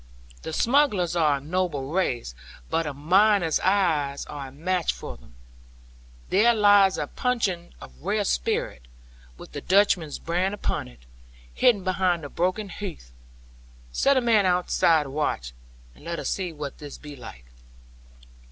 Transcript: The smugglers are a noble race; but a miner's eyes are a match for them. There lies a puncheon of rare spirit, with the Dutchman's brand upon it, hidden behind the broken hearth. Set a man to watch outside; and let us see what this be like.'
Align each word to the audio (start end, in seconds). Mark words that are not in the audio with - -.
The 0.41 0.51
smugglers 0.51 1.15
are 1.15 1.37
a 1.37 1.39
noble 1.39 1.91
race; 1.91 2.33
but 2.71 2.87
a 2.87 2.91
miner's 2.95 3.59
eyes 3.59 4.25
are 4.25 4.47
a 4.47 4.51
match 4.51 4.91
for 4.93 5.15
them. 5.15 5.35
There 6.31 6.55
lies 6.55 6.97
a 6.97 7.05
puncheon 7.05 7.75
of 7.79 8.01
rare 8.01 8.23
spirit, 8.23 8.87
with 9.37 9.51
the 9.51 9.61
Dutchman's 9.61 10.17
brand 10.17 10.55
upon 10.55 10.87
it, 10.87 11.01
hidden 11.53 11.83
behind 11.83 12.23
the 12.23 12.29
broken 12.29 12.69
hearth. 12.69 13.11
Set 13.91 14.17
a 14.17 14.21
man 14.21 14.45
to 14.45 14.49
watch 14.55 14.65
outside; 14.65 15.51
and 15.93 16.03
let 16.03 16.17
us 16.17 16.29
see 16.29 16.51
what 16.51 16.79
this 16.79 16.97
be 16.97 17.15
like.' 17.15 17.45